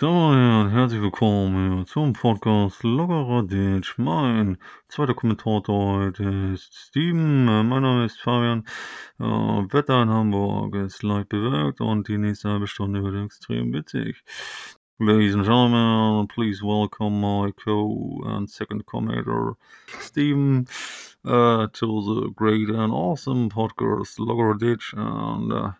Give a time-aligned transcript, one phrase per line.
[0.00, 3.98] Herren, herzlich willkommen zum Podcast Lockerer Ditch.
[3.98, 4.56] Mein
[4.88, 6.24] zweiter Kommentator heute
[6.54, 8.64] ist Steven, mein Name ist Fabian.
[9.18, 14.24] Äh, Wetter in Hamburg ist leicht bewölkt und die nächste halbe Stunde wird extrem witzig.
[14.98, 19.58] Ladies and gentlemen, please welcome my co and second commentator,
[20.00, 20.66] Steven,
[21.26, 24.94] uh, to the great and awesome podcast Lockerer Ditch.
[24.96, 25.72] And uh,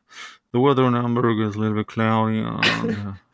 [0.52, 3.16] the weather in Hamburg is a little bit cloudy and...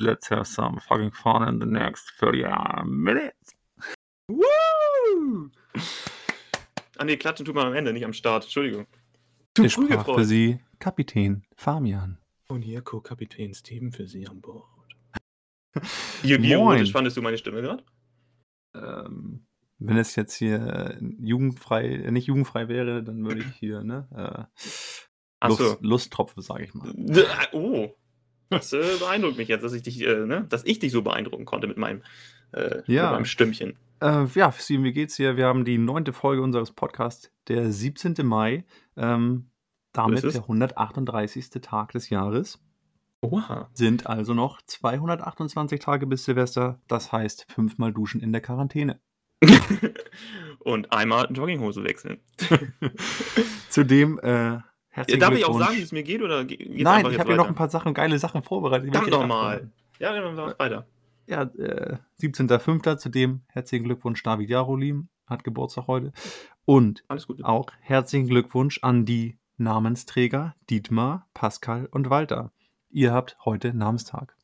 [0.00, 2.44] Uh, let's have some fucking fun in the next 30
[2.84, 3.54] minutes.
[4.28, 5.50] Woo!
[6.98, 8.44] Ah ne, klatschen tut man am Ende, nicht am Start.
[8.44, 8.86] Entschuldigung.
[9.56, 10.18] Zu früh gefreut.
[10.18, 12.18] für Sie Kapitän Fabian.
[12.48, 14.64] Und hier Co-Kapitän Steven für Sie an Bord.
[16.22, 17.82] Wie, wie erotisch fandest du meine Stimme gerade?
[18.74, 19.46] Ähm,
[19.78, 24.06] wenn es jetzt hier jugendfrei, nicht jugendfrei wäre, dann würde ich hier, ne?
[24.14, 25.76] Äh, Lust, so.
[25.80, 26.92] Lusttropfe, sage ich mal.
[27.52, 27.94] Oh,
[28.52, 31.44] das äh, beeindruckt mich jetzt, dass ich dich, äh, ne, dass ich dich so beeindrucken
[31.44, 32.02] konnte mit meinem,
[32.52, 33.04] äh, ja.
[33.04, 33.74] mit meinem Stimmchen.
[34.00, 35.36] Äh, ja, Steven, wie geht's dir?
[35.36, 38.14] Wir haben die neunte Folge unseres Podcasts, der 17.
[38.24, 38.64] Mai.
[38.96, 39.48] Ähm,
[39.92, 41.50] damit der 138.
[41.60, 42.60] Tag des Jahres.
[43.20, 43.70] Oha.
[43.72, 46.80] Sind also noch 228 Tage bis Silvester.
[46.88, 49.00] Das heißt, fünfmal duschen in der Quarantäne.
[50.58, 52.20] Und einmal Jogginghose wechseln.
[53.68, 54.58] Zudem äh,
[54.94, 56.20] Herzlichen Darf ich auch sagen, wie es mir geht?
[56.20, 58.94] Oder geht's Nein, ich habe hier noch ein paar Sachen, geile Sachen vorbereitet.
[58.94, 59.70] Dann doch mal.
[59.98, 60.86] Ja, dann machen wir weiter.
[61.26, 62.98] Ja, äh, 17.05.
[62.98, 66.12] Zudem herzlichen Glückwunsch David Jarolim, hat Geburtstag heute.
[66.66, 67.04] Und
[67.42, 72.52] auch herzlichen Glückwunsch an die Namensträger Dietmar, Pascal und Walter.
[72.90, 74.36] Ihr habt heute Namenstag.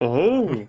[0.00, 0.66] Oh.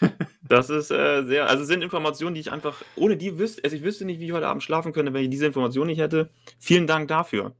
[0.48, 3.82] Das ist äh, sehr, also sind Informationen, die ich einfach, ohne die wüsste, also ich
[3.82, 6.30] wüsste nicht, wie ich heute Abend schlafen könnte, wenn ich diese Information nicht hätte.
[6.58, 7.54] Vielen Dank dafür.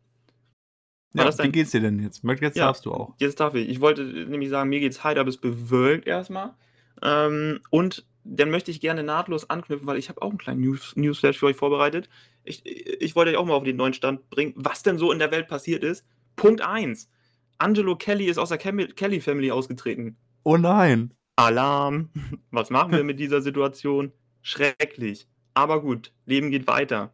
[1.12, 2.22] War ja, wie geht's dir denn jetzt?
[2.24, 3.14] Jetzt ja, darfst du auch.
[3.18, 3.68] Jetzt darf ich.
[3.68, 6.54] Ich wollte nämlich sagen, mir geht's heiter bis bewölkt erstmal.
[7.02, 10.94] Ähm, und dann möchte ich gerne nahtlos anknüpfen, weil ich habe auch einen kleinen News
[10.96, 12.08] Newsflash für euch vorbereitet.
[12.44, 15.18] Ich, ich wollte euch auch mal auf den neuen Stand bringen, was denn so in
[15.18, 16.04] der Welt passiert ist.
[16.36, 17.10] Punkt 1.
[17.58, 20.16] Angelo Kelly ist aus der Kelly Family ausgetreten.
[20.44, 21.14] Oh nein.
[21.38, 22.10] Alarm.
[22.50, 24.12] Was machen wir mit dieser Situation?
[24.42, 25.28] Schrecklich.
[25.54, 27.12] Aber gut, Leben geht weiter.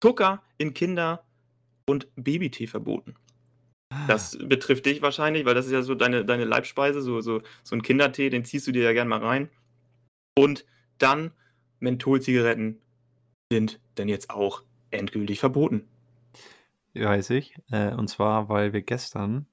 [0.00, 1.24] Zucker in Kinder-
[1.86, 3.14] und Babytee verboten.
[4.08, 4.44] Das ah.
[4.46, 7.82] betrifft dich wahrscheinlich, weil das ist ja so deine, deine Leibspeise, so, so, so ein
[7.82, 9.48] Kindertee, den ziehst du dir ja gerne mal rein.
[10.36, 10.64] Und
[10.98, 11.32] dann
[11.78, 12.80] Mentholzigaretten
[13.52, 15.86] sind denn jetzt auch endgültig verboten.
[16.94, 17.54] Weiß ich.
[17.70, 19.46] Äh, und zwar, weil wir gestern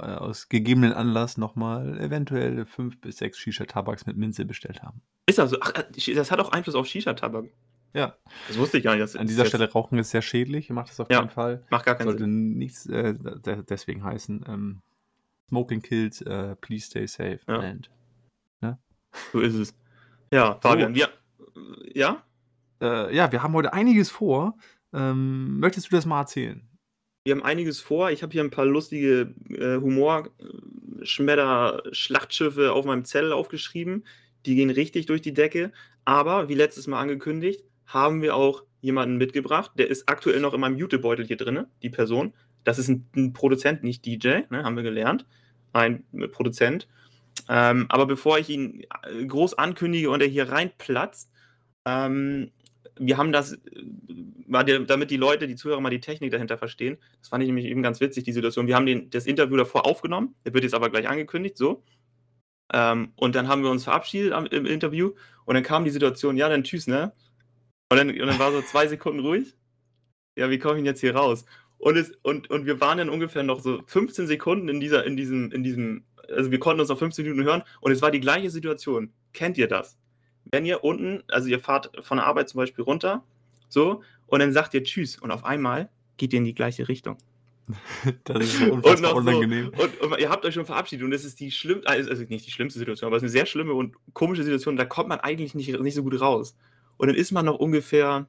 [0.00, 5.02] aus gegebenen Anlass nochmal eventuell fünf bis sechs Shisha-Tabaks mit Minze bestellt haben.
[5.26, 7.46] Ist also, ach, äh, das hat auch Einfluss auf Shisha-Tabak.
[7.92, 8.14] Ja.
[8.48, 9.16] Das wusste ich gar nicht.
[9.16, 11.66] An dieser Stelle Rauchen ist sehr schädlich, macht das auf ja, keinen Fall.
[11.70, 12.56] Macht gar keinen Sollte Sinn.
[12.56, 13.14] nichts äh,
[13.68, 14.44] deswegen heißen.
[14.48, 14.82] Ähm,
[15.48, 17.40] Smoking kills, uh, please stay safe.
[17.48, 17.58] Ja.
[17.58, 17.90] And,
[18.60, 18.78] ne?
[19.32, 19.74] So ist es.
[20.32, 21.00] Ja, Fabian, so.
[21.00, 21.08] wir.
[21.92, 22.22] Ja?
[22.80, 24.56] Äh, ja, wir haben heute einiges vor.
[24.92, 26.69] Ähm, möchtest du das mal erzählen?
[27.30, 28.10] Wir haben einiges vor.
[28.10, 34.02] Ich habe hier ein paar lustige äh, Humor-Schmedder-Schlachtschiffe auf meinem Zettel aufgeschrieben.
[34.46, 35.70] Die gehen richtig durch die Decke.
[36.04, 39.70] Aber wie letztes Mal angekündigt, haben wir auch jemanden mitgebracht.
[39.78, 42.32] Der ist aktuell noch in meinem Jutebeutel hier drin, die Person.
[42.64, 45.24] Das ist ein, ein Produzent, nicht DJ, ne, haben wir gelernt.
[45.72, 46.02] Ein
[46.32, 46.88] Produzent.
[47.48, 51.30] Ähm, aber bevor ich ihn äh, groß ankündige und er hier reinplatzt,
[51.84, 52.50] ähm,
[53.00, 57.28] wir haben das, äh, damit die Leute, die Zuhörer mal die Technik dahinter verstehen, das
[57.28, 58.66] fand ich nämlich eben ganz witzig, die Situation.
[58.66, 61.82] Wir haben den, das Interview davor aufgenommen, der wird jetzt aber gleich angekündigt, so.
[62.72, 65.12] Ähm, und dann haben wir uns verabschiedet am, im Interview
[65.44, 67.12] und dann kam die Situation, ja, dann tschüss, ne?
[67.90, 69.56] Und dann, und dann war so zwei Sekunden ruhig.
[70.36, 71.44] Ja, wie komme ich jetzt hier raus?
[71.78, 75.16] Und, es, und, und wir waren dann ungefähr noch so 15 Sekunden in dieser, in
[75.16, 78.20] diesem, in diesem, also wir konnten uns noch 15 Minuten hören und es war die
[78.20, 79.12] gleiche Situation.
[79.32, 79.98] Kennt ihr das?
[80.50, 83.24] Wenn ihr unten, also ihr fahrt von der Arbeit zum Beispiel runter,
[83.68, 87.18] so, und dann sagt ihr Tschüss und auf einmal geht ihr in die gleiche Richtung.
[88.24, 89.72] das ist unfassbar unangenehm.
[89.76, 92.24] So, und, und, ihr habt euch schon verabschiedet und das ist die schlimmste, also, also
[92.24, 95.08] nicht die schlimmste Situation, aber es ist eine sehr schlimme und komische Situation, da kommt
[95.08, 96.56] man eigentlich nicht, nicht so gut raus.
[96.96, 98.26] Und dann ist man noch ungefähr,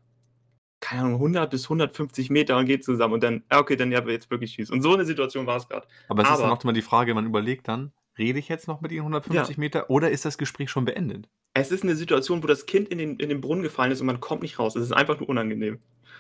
[0.80, 4.30] keine Ahnung, 100 bis 150 Meter und geht zusammen und dann, okay, dann ja, jetzt
[4.32, 4.70] wirklich Tschüss.
[4.70, 5.88] Und so eine Situation war es gerade.
[6.08, 8.68] Aber es aber, ist dann auch immer die Frage, man überlegt dann, rede ich jetzt
[8.68, 9.60] noch mit Ihnen 150 ja.
[9.60, 11.28] Meter oder ist das Gespräch schon beendet?
[11.54, 14.08] Es ist eine Situation, wo das Kind in den, in den Brunnen gefallen ist und
[14.08, 14.76] man kommt nicht raus.
[14.76, 15.80] Es ist einfach nur unangenehm.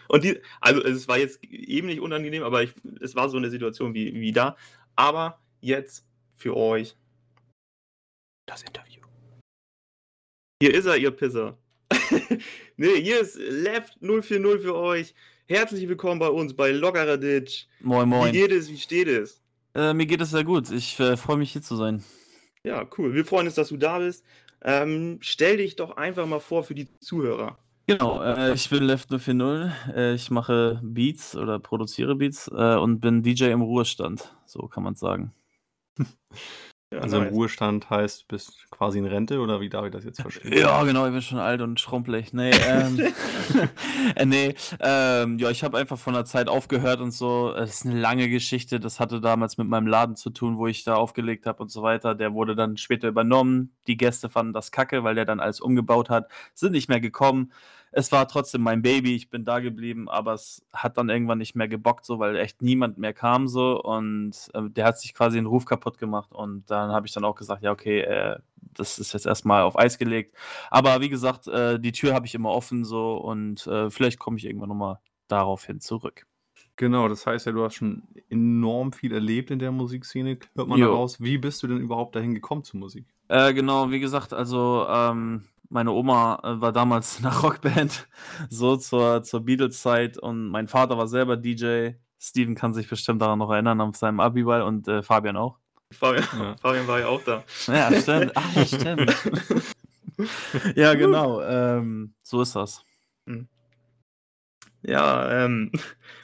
[0.09, 3.49] Und die, also es war jetzt eben nicht unangenehm, aber ich, es war so eine
[3.49, 4.57] Situation wie, wie da.
[4.95, 6.05] Aber jetzt
[6.35, 6.97] für euch
[8.45, 9.01] das Interview.
[10.61, 11.57] Hier ist er, ihr Pisser.
[12.75, 15.15] nee, hier ist Left 040 für euch.
[15.47, 17.67] Herzlich willkommen bei uns bei Lockerer Ditch.
[17.79, 18.33] Moin, moin.
[18.33, 18.69] Wie geht es?
[18.69, 19.41] Wie steht es?
[19.75, 20.69] Äh, mir geht es sehr gut.
[20.71, 22.03] Ich äh, freue mich hier zu sein.
[22.63, 23.13] Ja, cool.
[23.13, 24.25] Wir freuen uns, dass du da bist.
[24.63, 27.57] Ähm, stell dich doch einfach mal vor für die Zuhörer.
[27.87, 29.71] Genau, äh, ich bin Left 040.
[29.93, 34.35] Äh, ich mache Beats oder produziere Beats äh, und bin DJ im Ruhestand.
[34.45, 35.33] So kann man sagen.
[36.91, 37.29] Ja, also nice.
[37.29, 40.51] im Ruhestand heißt, du bist quasi in Rente oder wie darf ich das jetzt verstehen?
[40.51, 42.33] Ja, genau, ich bin schon alt und schrumpelig.
[42.33, 42.99] Nee, ähm,
[44.15, 47.53] äh, nee, ähm, ja, ich habe einfach von der Zeit aufgehört und so.
[47.55, 48.81] Es ist eine lange Geschichte.
[48.81, 51.81] Das hatte damals mit meinem Laden zu tun, wo ich da aufgelegt habe und so
[51.81, 52.13] weiter.
[52.13, 53.71] Der wurde dann später übernommen.
[53.87, 57.53] Die Gäste fanden das kacke, weil der dann alles umgebaut hat, sind nicht mehr gekommen
[57.91, 61.55] es war trotzdem mein Baby, ich bin da geblieben, aber es hat dann irgendwann nicht
[61.55, 65.37] mehr gebockt, so, weil echt niemand mehr kam so und äh, der hat sich quasi
[65.37, 68.39] den Ruf kaputt gemacht und dann habe ich dann auch gesagt, ja, okay, äh,
[68.73, 70.35] das ist jetzt erstmal auf Eis gelegt.
[70.69, 74.37] Aber wie gesagt, äh, die Tür habe ich immer offen so und äh, vielleicht komme
[74.37, 76.25] ich irgendwann nochmal daraufhin zurück.
[76.77, 80.79] Genau, das heißt ja, du hast schon enorm viel erlebt in der Musikszene, hört man
[80.79, 81.21] daraus.
[81.21, 83.05] Wie bist du denn überhaupt dahin gekommen zur Musik?
[83.27, 88.07] Äh, genau, wie gesagt, also ähm, meine Oma äh, war damals in einer Rockband,
[88.49, 91.91] so zur, zur Beatles-Zeit und mein Vater war selber DJ.
[92.19, 95.57] Steven kann sich bestimmt daran noch erinnern, auf seinem Abiball und äh, Fabian auch.
[95.91, 96.55] Fabian, ja.
[96.61, 97.43] Fabian war ja auch da.
[97.67, 98.31] Ja, stimmt.
[98.35, 99.15] Ach, ja, stimmt.
[100.75, 101.41] ja, genau.
[101.41, 102.83] Ähm, so ist das.
[103.25, 103.47] Hm.
[104.83, 105.71] Ja, ähm,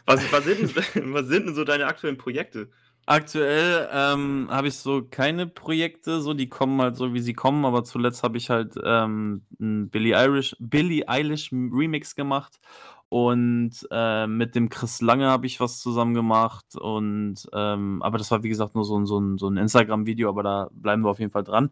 [0.05, 2.69] was, was, sind, was sind denn so deine aktuellen Projekte?
[3.09, 7.63] Aktuell ähm, habe ich so keine Projekte, so die kommen halt so, wie sie kommen,
[7.63, 12.59] aber zuletzt habe ich halt ähm, 'n Billie Irish Billie Eilish Remix gemacht
[13.07, 18.30] und, äh, mit dem Chris Lange habe ich was zusammen gemacht und, ähm aber das
[18.30, 21.09] war wie gesagt nur so 'n so 'n so 'n Instagram-Video, aber da bleiben wir
[21.12, 21.69] auf jeden Fall dran.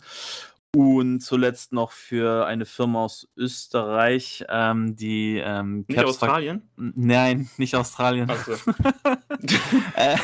[0.74, 6.70] Und zuletzt noch für eine Firma aus Österreich, ähm, die, ähm, Nicht Australien?
[6.78, 8.28] Nein, nicht Australien.
[8.32, 8.54] Ach so.
[9.98, 10.16] Äh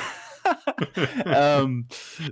[1.25, 1.87] ähm,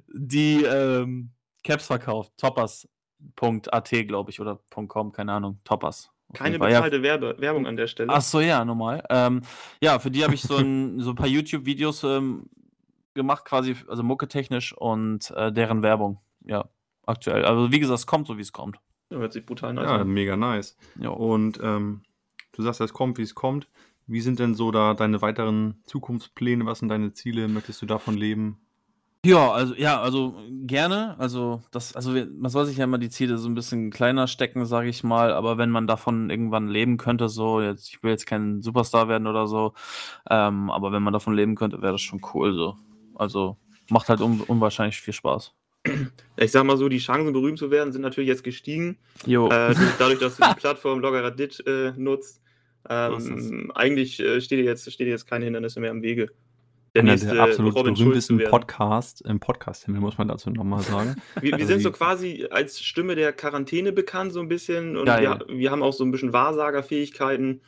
[0.07, 1.31] die ähm,
[1.63, 2.33] Caps verkauft.
[2.37, 5.59] Toppers.at, glaube ich, oder .com, keine Ahnung.
[5.63, 6.11] Toppers.
[6.33, 7.03] Keine bezahlte ja.
[7.03, 8.11] Werbe Werbung an der Stelle.
[8.13, 9.03] Ach so, ja, normal.
[9.09, 9.41] Ähm,
[9.81, 12.49] ja, für die habe ich so ein, so ein paar YouTube-Videos ähm,
[13.15, 16.19] gemacht, quasi, also mucketechnisch und äh, deren Werbung.
[16.45, 16.65] Ja,
[17.05, 17.45] aktuell.
[17.45, 18.79] Also, wie gesagt, es kommt so, wie es kommt.
[19.11, 20.07] Ja, hört sich brutal nice Ja, an.
[20.07, 20.77] mega nice.
[20.99, 21.13] Jo.
[21.13, 22.03] Und ähm,
[22.51, 23.67] du sagst, es kommt, wie es kommt.
[24.09, 26.65] Wie sind denn so da deine weiteren Zukunftspläne?
[26.65, 27.47] Was sind deine Ziele?
[27.47, 28.57] Möchtest du davon leben?
[29.23, 30.35] Ja, also ja, also
[30.65, 31.15] gerne.
[31.19, 34.65] Also das, also man soll sich ja immer die Ziele so ein bisschen kleiner stecken,
[34.65, 35.31] sage ich mal.
[35.31, 39.27] Aber wenn man davon irgendwann leben könnte, so jetzt, ich will jetzt kein Superstar werden
[39.27, 39.73] oder so,
[40.27, 42.53] ähm, aber wenn man davon leben könnte, wäre das schon cool.
[42.53, 42.77] So,
[43.13, 43.57] also
[43.89, 45.53] macht halt un unwahrscheinlich viel Spaß.
[46.37, 48.97] Ich sag mal so, die Chancen berühmt zu werden sind natürlich jetzt gestiegen.
[49.25, 49.49] Jo.
[49.49, 52.38] Äh, dadurch, dass du die Plattform Loggeradit äh, nutzt.
[52.87, 56.29] Ähm, eigentlich äh, steht, jetzt, steht jetzt keine Hindernisse mehr im Wege.
[56.95, 61.15] Der Einer nächste der absolut Robin berühmtesten Podcast im Podcast-Himmel, muss man dazu nochmal sagen.
[61.35, 64.97] wir, wir also sind so quasi als Stimme der Quarantäne bekannt, so ein bisschen.
[64.97, 67.61] Und wir, wir, haben auch so ein bisschen Wahrsagerfähigkeiten.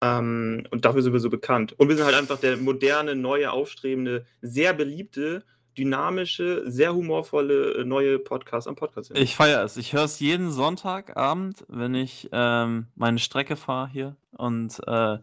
[0.00, 1.74] Ähm, und dafür sind wir so bekannt.
[1.78, 7.84] Und wir sind halt einfach der moderne, neue, aufstrebende, sehr beliebte dynamische, sehr humorvolle äh,
[7.84, 9.10] neue Podcast am Podcast.
[9.16, 9.76] Ich feiere es.
[9.76, 15.18] Ich höre es jeden Sonntagabend, wenn ich ähm, meine Strecke fahre hier und äh,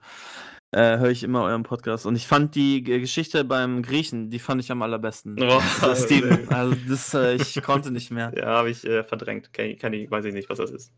[0.74, 2.06] äh, höre ich immer euren Podcast.
[2.06, 5.38] Und ich fand die Geschichte beim Griechen, die fand ich am allerbesten.
[5.42, 6.48] Oh, das Steven.
[6.50, 8.32] Also das, äh, ich konnte nicht mehr.
[8.36, 9.52] Ja, habe ich äh, verdrängt.
[9.52, 10.94] Kann, kann ich, weiß ich nicht, was das ist.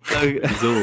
[0.61, 0.73] so,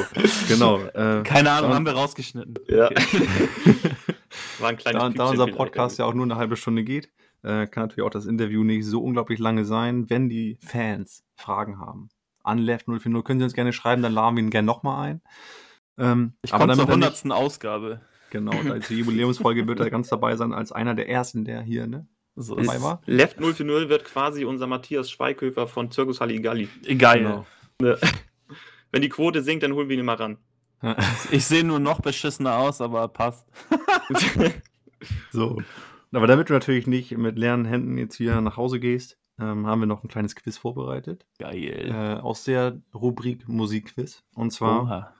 [0.48, 0.80] genau.
[0.94, 2.54] Äh, Keine Ahnung, haben wir rausgeschnitten.
[2.68, 2.86] Ja.
[2.86, 2.98] Okay.
[4.58, 7.10] War ein kleines da, da unser Podcast ja auch nur eine halbe Stunde geht,
[7.42, 11.78] äh, kann natürlich auch das Interview nicht so unglaublich lange sein, wenn die Fans Fragen
[11.78, 12.08] haben.
[12.42, 15.20] An Left 040 können Sie uns gerne schreiben, dann laden wir ihn gerne nochmal ein.
[15.98, 17.24] Ähm, ich komme zur 100.
[17.24, 18.00] Nicht, Ausgabe.
[18.30, 22.06] Genau, als Jubiläumsfolge wird er ganz dabei sein, als einer der ersten, der hier ne,
[22.36, 23.02] so dabei war.
[23.06, 26.68] Left 040 wird quasi unser Matthias Schweighöfer von Zirkus Halligalli.
[26.96, 27.22] Geil.
[27.22, 27.46] Genau.
[27.80, 27.98] Ne.
[28.92, 30.38] Wenn die Quote sinkt, dann holen wir ihn mal ran.
[31.30, 33.46] Ich sehe nur noch beschissener aus, aber passt.
[35.30, 35.60] so.
[36.12, 39.80] Aber damit du natürlich nicht mit leeren Händen jetzt hier nach Hause gehst, ähm, haben
[39.80, 41.26] wir noch ein kleines Quiz vorbereitet.
[41.38, 41.88] Geil.
[41.88, 44.24] Äh, aus der Rubrik Musikquiz.
[44.34, 45.14] Und zwar Oha.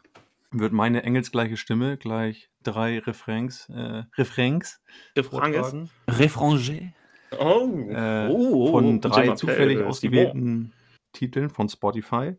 [0.51, 4.83] wird meine engelsgleiche Stimme gleich drei Refrains, äh, Refrains,
[5.17, 5.91] Refrains?
[6.09, 6.93] Refranger.
[7.39, 7.89] Oh.
[7.89, 10.73] Äh, oh, von drei zufällig ausgewählten
[11.13, 12.37] Titeln von Spotify.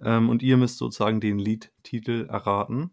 [0.00, 2.90] Ähm, und ihr müsst sozusagen den Liedtitel erraten.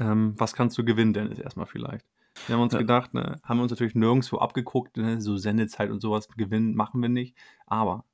[0.00, 2.06] Ähm, was kannst du gewinnen, Dennis, erstmal vielleicht?
[2.46, 2.78] Wir haben uns ja.
[2.78, 7.00] gedacht, ne, haben wir uns natürlich nirgendwo abgeguckt, ne, so Sendezeit und sowas gewinnen machen
[7.02, 7.36] wir nicht.
[7.66, 8.04] Aber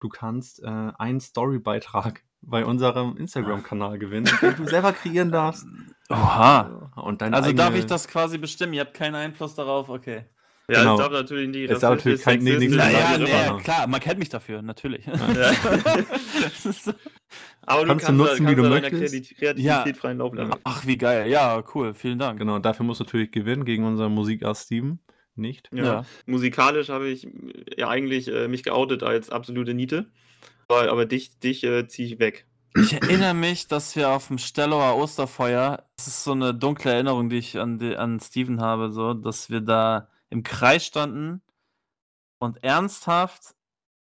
[0.00, 5.66] du kannst äh, einen Storybeitrag bei unserem Instagram-Kanal gewinnen, den du selber kreieren darfst.
[6.08, 6.92] Oha.
[6.96, 7.54] Und also eigene...
[7.54, 8.74] darf ich das quasi bestimmen?
[8.74, 9.88] Ihr habt keinen Einfluss darauf?
[9.88, 10.26] Okay.
[10.68, 10.94] Ja, Genau.
[10.94, 14.18] es darf natürlich nicht Es darf natürlich kein- nee, nichts Naja, nee, klar, man kennt
[14.18, 15.06] mich dafür, natürlich.
[15.06, 15.14] Ja.
[16.72, 16.92] So-
[17.62, 19.14] Aber du Kannst kannst, du nutzen, da, wie du kannst möchtest.
[19.14, 20.54] Kreati- Kreativität freien Lauf lassen.
[20.64, 21.28] Ach, wie geil.
[21.30, 21.94] Ja, cool.
[21.94, 22.38] Vielen Dank.
[22.38, 24.98] Genau, dafür musst du natürlich gewinnen gegen unseren Musikast Steven.
[25.34, 25.68] Nicht?
[25.72, 25.84] Ja.
[25.84, 26.04] Ja.
[26.26, 27.28] Musikalisch habe ich
[27.76, 30.06] ja eigentlich äh, mich geoutet als absolute Niete.
[30.68, 32.46] Aber, aber dich, dich äh, ziehe ich weg.
[32.74, 37.28] Ich erinnere mich, dass wir auf dem Stellauer Osterfeuer, das ist so eine dunkle Erinnerung,
[37.28, 41.42] die ich an, die, an Steven habe, so, dass wir da im Kreis standen
[42.38, 43.54] und ernsthaft,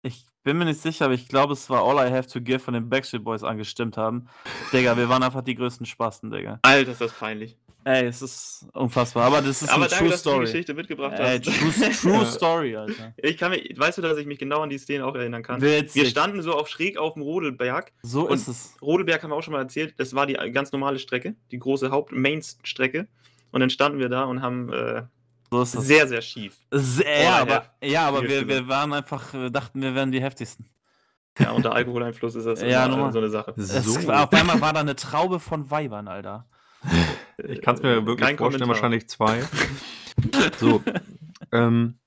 [0.02, 2.58] ich bin mir nicht sicher, aber ich glaube, es war All I Have to Give
[2.60, 4.28] von den Backstreet Boys angestimmt haben.
[4.72, 6.60] Digga, wir waren einfach die größten Spasten, Digga.
[6.62, 7.56] Alter, ist das peinlich.
[7.84, 10.46] Ey, es ist unfassbar, aber das ist aber eine danke, True dass du die Story.
[10.46, 11.44] Geschichte mitgebracht Ey, hast.
[11.44, 12.26] true, true.
[12.26, 13.14] Story, Alter.
[13.16, 15.60] Ich kann mich, weißt du, dass ich mich genau an die Szene auch erinnern kann?
[15.60, 16.02] Witzig.
[16.02, 17.92] Wir standen so auf schräg auf dem Rodelberg.
[18.02, 18.74] so ist es.
[18.82, 21.92] Rodelberg haben wir auch schon mal erzählt, das war die ganz normale Strecke, die große
[21.92, 23.06] Haupt-Main-Strecke.
[23.52, 25.04] Und dann standen wir da und haben äh,
[25.50, 25.86] So ist es.
[25.86, 26.56] sehr, sehr schief.
[26.70, 30.20] Sehr, Oh, ja, aber, ja, aber wir, wir waren einfach, wir dachten, wir wären die
[30.20, 30.68] heftigsten.
[31.38, 33.12] Ja, unter Alkoholeinfluss ist das Ja, immer, nochmal.
[33.12, 33.52] so eine Sache.
[33.56, 34.10] Es, So.
[34.12, 36.46] auf einmal war da eine Traube von Weibern, Alter.
[37.48, 38.68] Ich kann es mir wirklich Kein vorstellen, Kommentar.
[38.68, 39.42] wahrscheinlich zwei.
[40.58, 40.82] So.
[41.52, 41.98] ähm,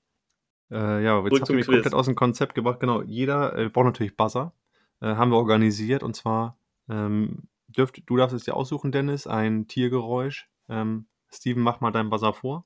[0.72, 1.66] äh, ja, jetzt mich Quiz.
[1.66, 2.80] komplett aus dem Konzept gebracht.
[2.80, 4.52] Genau, jeder äh, braucht natürlich Buzzer.
[5.00, 6.56] Äh, haben wir organisiert und zwar
[6.88, 10.48] ähm, dürft, du darfst es dir aussuchen, Dennis, ein Tiergeräusch.
[10.68, 12.64] Ähm, Steven, mach mal deinen Buzzer vor.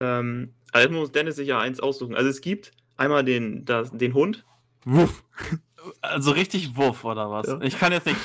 [0.00, 2.14] Ähm, also muss Dennis sich ja eins aussuchen.
[2.14, 4.44] Also es gibt einmal den, das, den Hund.
[4.84, 5.24] Wuff.
[6.00, 7.46] Also richtig Wuff, oder was?
[7.46, 7.60] Ja.
[7.62, 8.18] Ich kann jetzt nicht.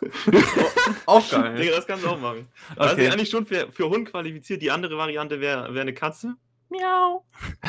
[1.06, 2.48] Auch Digga, das kannst du auch machen.
[2.74, 3.10] Also Okay.
[3.10, 4.62] eigentlich schon für, für Hund qualifiziert.
[4.62, 6.36] Die andere Variante wäre wär eine Katze.
[6.70, 7.24] Miau.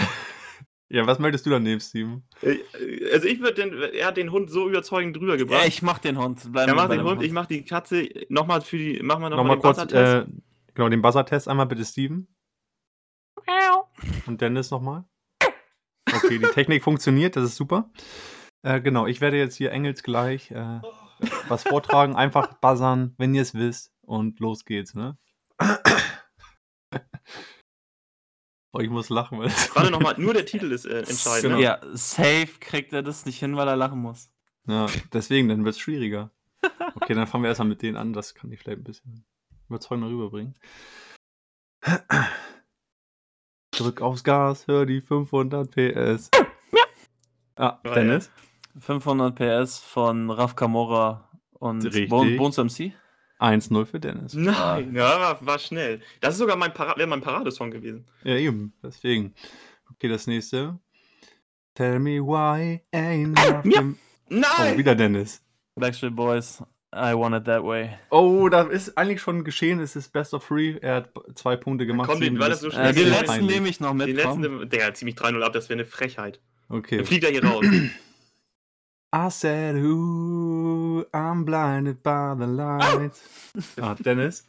[0.89, 2.23] Ja, was möchtest du dann nehmen, Steven?
[2.41, 2.59] Äh,
[3.11, 5.67] Also ich würde den, er hat den Hund so überzeugend drüber Ja, gebracht.
[5.67, 6.49] ich mach den Hund.
[6.53, 8.07] Bleiben er macht den dem Hund, ich mach die Katze.
[8.29, 10.27] Nochmal für die, machen wir nochmal Nochmal den kurz, Buzzer-Test.
[10.29, 12.29] äh, genau, den Buzzer-Test einmal bitte, Steven.
[14.25, 15.05] Und Dennis nochmal.
[16.13, 17.89] Okay, die Technik funktioniert, das ist super.
[18.63, 20.81] Äh, genau, ich werde jetzt hier engelsgleich äh,
[21.47, 22.15] was vortragen.
[22.15, 23.91] Einfach buzzern, wenn ihr es wisst.
[24.01, 25.17] Und los geht's, ne?
[28.71, 29.39] oh, ich muss lachen.
[29.39, 31.43] Weil Warte nochmal, nur der Titel ist äh, entscheidend.
[31.43, 31.57] Genau.
[31.57, 31.63] Ne?
[31.63, 34.31] Ja, safe kriegt er das nicht hin, weil er lachen muss.
[34.67, 36.31] ja, deswegen, dann wird's schwieriger.
[36.95, 38.13] Okay, dann fangen wir erstmal mit denen an.
[38.13, 39.25] Das kann ich vielleicht ein bisschen
[39.69, 40.55] überzeugender rüberbringen.
[43.77, 46.29] Drück aufs Gas, hör die 500 PS.
[47.55, 48.29] Ah, Dennis?
[48.79, 51.89] 500 PS von Raf Kamora und.
[52.09, 52.93] Bon- Bones MC.
[53.39, 54.33] 1-0 für Dennis.
[54.33, 56.01] Nein, ja, war, war schnell.
[56.21, 58.05] Das ist sogar mein, Para wäre mein Paradesong gewesen.
[58.23, 59.35] Ja, eben, deswegen.
[59.91, 60.79] Okay, das nächste.
[61.75, 63.97] Tell me why ain't nothing.
[64.29, 64.73] Nein!
[64.73, 65.43] Oh, wieder Dennis.
[65.75, 66.63] Backstreet Boys,
[66.95, 67.97] I want it that way.
[68.09, 69.79] Oh, da ist eigentlich schon geschehen.
[69.79, 70.77] Es ist Best of Three.
[70.81, 72.09] Er hat zwei Punkte gemacht.
[72.09, 73.55] Komm, den- ist- das so Äh, den ist letzten peinlich.
[73.55, 74.07] nehme ich noch mit.
[74.07, 74.41] Den komm.
[74.41, 76.39] letzten, der zieht mich 3-0 ab, das wäre eine Frechheit.
[76.69, 76.97] Okay.
[76.97, 77.65] Dann fliegt er hier raus.
[79.15, 83.21] I said, ooh, I'm blinded by the lights.
[83.81, 84.47] Ah, Dennis.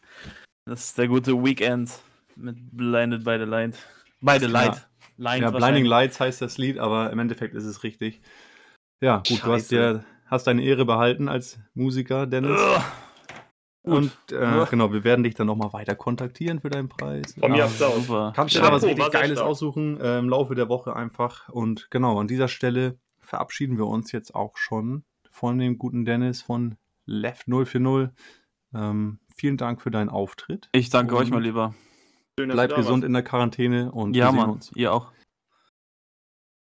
[0.66, 1.90] Das ist der gute Weekend
[2.36, 3.76] mit Blinded by the Light.
[4.20, 4.50] By the Ja.
[4.50, 4.86] Light.
[5.16, 8.20] Line Ja, Blinding Lights heißt das Lied, aber im Endeffekt ist es richtig.
[9.00, 10.04] Ja, gut, du hast, Scheiße.
[10.28, 12.60] Hast deine Ehre behalten als Musiker, Dennis.
[13.82, 17.34] Und äh, genau, wir werden dich dann nochmal weiter kontaktieren für deinen Preis.
[17.38, 17.64] Von mir Ja.
[17.66, 18.06] Applaus.
[18.06, 18.32] Super.
[18.36, 20.94] Kannst du Chapeau, da was richtig war sehr Geiles aussuchen äh, im Laufe der Woche
[20.94, 21.48] einfach.
[21.48, 26.42] Und genau, an dieser Stelle verabschieden wir uns jetzt auch schon von dem guten Dennis
[26.42, 28.10] von Left 040.
[28.74, 30.68] Ähm, vielen Dank für deinen Auftritt.
[30.72, 31.74] Ich danke euch Und mal lieber.
[32.38, 33.06] Schön, dass Bleib du da gesund warst.
[33.06, 34.50] in der Quarantäne und Ja, wir sehen Mann.
[34.50, 34.70] uns.
[34.74, 35.12] Ihr auch.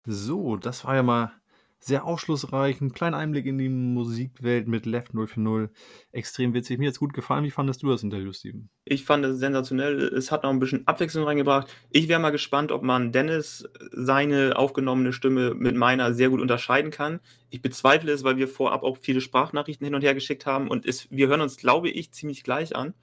[0.04, 1.32] So, das war ja mal
[1.82, 2.80] sehr aufschlussreich.
[2.80, 5.70] Ein kleiner Einblick in die Musikwelt mit Left 040.
[6.12, 6.78] Extrem witzig.
[6.78, 7.44] Mir hat gut gefallen.
[7.44, 8.68] Wie fandest du das Interview, Steven?
[8.84, 9.98] Ich fand es sensationell.
[10.02, 11.68] Es hat noch ein bisschen Abwechslung reingebracht.
[11.90, 16.90] Ich wäre mal gespannt, ob man Dennis seine aufgenommene Stimme mit meiner sehr gut unterscheiden
[16.90, 17.20] kann.
[17.48, 20.86] Ich bezweifle es, weil wir vorab auch viele Sprachnachrichten hin und her geschickt haben und
[20.86, 22.94] es, wir hören uns, glaube ich, ziemlich gleich an.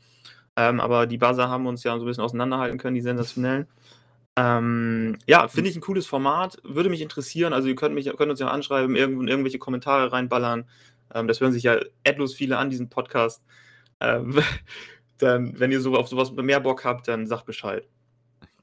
[0.56, 3.68] Ähm, aber die Buzzer haben uns ja so ein bisschen auseinanderhalten können, die sensationellen.
[4.38, 6.58] Ähm, ja, finde ich ein cooles Format.
[6.64, 7.54] Würde mich interessieren.
[7.54, 10.70] Also, ihr könnt, mich, könnt uns ja anschreiben, irgendwo in irgendwelche Kommentare reinballern.
[11.14, 13.44] Ähm, das hören sich ja etlos viele an, diesen Podcast.
[14.00, 14.40] Ähm,
[15.18, 17.88] dann, wenn ihr so auf sowas mehr Bock habt, dann sagt Bescheid.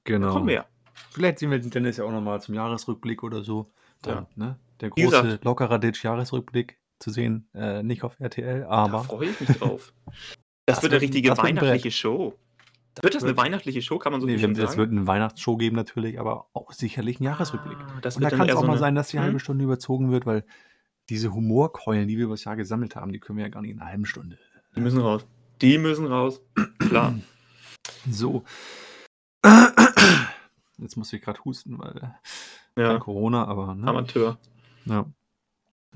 [0.05, 0.33] Genau.
[0.33, 0.67] Komm her.
[1.11, 3.71] Vielleicht sehen wir den Dennis ja auch nochmal zum Jahresrückblick oder so.
[4.03, 4.27] Dann, Ja.
[4.37, 4.59] ne?
[4.81, 7.49] Der große gesagt- lockerer Ditch-Jahresrückblick zu sehen.
[7.55, 9.05] Äh, nicht auf RTL, Da aber.
[9.05, 9.93] freue ich mich drauf.
[10.07, 10.15] Das,
[10.67, 12.35] Das wird eine richtige das wird ein weihnachtliche Show.
[13.03, 13.99] Wird das eine wird- weihnachtliche Show?
[13.99, 14.77] Kann man so Nee, schon es sagen?
[14.77, 17.77] wird eine Weihnachtsshow geben natürlich, aber auch sicherlich ein Jahresrückblick.
[17.79, 19.39] Ah, das Und da kann es auch so mal eine- sein, dass die halbe Hm?
[19.41, 20.45] Stunde überzogen wird, weil
[21.09, 23.73] diese Humorkeulen, die wir über das Jahr gesammelt haben, die können wir ja gar nicht
[23.73, 24.39] in einer halben Stunde.
[24.77, 25.27] Die müssen raus.
[25.61, 26.41] Die müssen raus.
[26.79, 27.19] Klar.
[28.11, 28.45] So.
[30.79, 32.15] Jetzt muss ich gerade husten, weil
[32.77, 32.99] Ja.
[32.99, 33.87] Corona, aber ne?
[33.87, 34.39] Amateur.
[34.87, 35.07] Ja.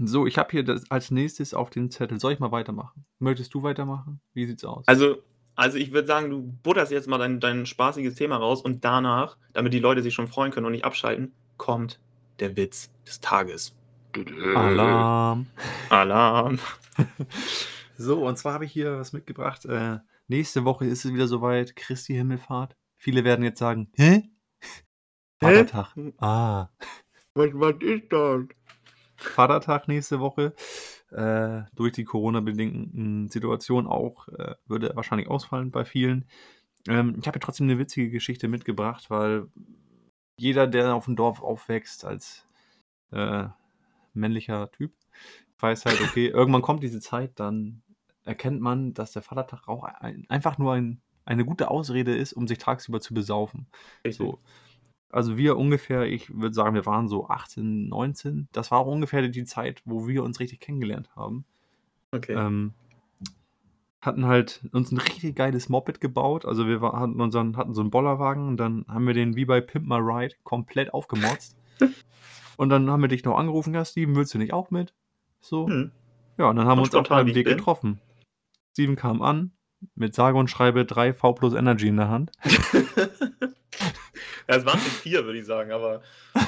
[0.01, 2.21] So, ich habe hier das als nächstes auf den Zettel.
[2.21, 3.05] Soll ich mal weitermachen?
[3.19, 4.21] Möchtest du weitermachen?
[4.33, 4.87] Wie sieht's aus?
[4.87, 5.17] Also,
[5.59, 9.37] also ich würde sagen, du butterst jetzt mal dein, dein spaßiges Thema raus und danach,
[9.53, 11.99] damit die Leute sich schon freuen können und nicht abschalten, kommt
[12.39, 13.75] der Witz des Tages.
[14.55, 15.47] Alarm.
[15.91, 16.59] Alarm.
[18.01, 19.65] So, und zwar habe ich hier was mitgebracht.
[19.65, 19.99] Äh,
[20.29, 21.75] nächste Woche ist es wieder soweit.
[21.75, 22.77] Christi Himmelfahrt.
[22.97, 24.31] Viele werden jetzt sagen, hä?
[25.41, 25.97] Vatertag.
[26.19, 26.69] Ah,
[27.35, 28.43] Was, was ist das?
[29.17, 30.55] Vatertag nächste Woche.
[31.11, 36.27] Äh, durch die Corona-bedingten Situationen auch äh, würde wahrscheinlich ausfallen bei vielen.
[36.87, 39.49] Ähm, ich habe trotzdem eine witzige Geschichte mitgebracht, weil
[40.37, 42.47] jeder, der auf dem Dorf aufwächst als
[43.11, 43.47] äh,
[44.13, 44.93] männlicher Typ,
[45.59, 47.83] weiß halt, okay, irgendwann kommt diese Zeit, dann
[48.25, 52.47] erkennt man, dass der Vatertag auch ein, einfach nur ein, eine gute Ausrede ist, um
[52.47, 53.67] sich tagsüber zu besaufen.
[54.05, 54.27] Richtig.
[54.27, 54.39] So.
[55.11, 58.49] Also wir ungefähr, ich würde sagen, wir waren so 18, 19.
[58.53, 61.45] Das war auch ungefähr die Zeit, wo wir uns richtig kennengelernt haben.
[62.13, 62.35] Okay.
[62.35, 62.75] Ähm,
[64.01, 66.45] hatten halt uns ein richtig geiles Moped gebaut.
[66.45, 69.45] Also wir war, hatten, unseren, hatten so einen Bollerwagen und dann haben wir den wie
[69.45, 71.57] bei Pimp My Ride komplett aufgemotzt.
[72.57, 74.93] und dann haben wir dich noch angerufen, ja, Steven, willst du nicht auch mit?
[75.41, 75.69] So.
[75.69, 75.91] Hm.
[76.37, 77.57] Ja, und dann haben wir Und uns auf ich Weg bin.
[77.57, 78.01] getroffen.
[78.73, 79.53] Steven kam an
[79.95, 82.33] mit sage und schreibe 3 V plus Energy in der Hand.
[84.49, 86.01] ja, es waren schon vier, würde ich sagen, aber,